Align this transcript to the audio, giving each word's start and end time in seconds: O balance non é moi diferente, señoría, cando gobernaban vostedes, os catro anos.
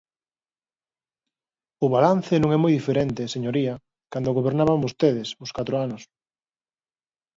O 1.85 1.87
balance 1.95 2.33
non 2.39 2.49
é 2.55 2.59
moi 2.63 2.73
diferente, 2.79 3.31
señoría, 3.35 3.73
cando 4.11 4.35
gobernaban 4.37 4.83
vostedes, 4.85 5.29
os 5.43 5.53
catro 5.57 5.75
anos. 5.85 6.01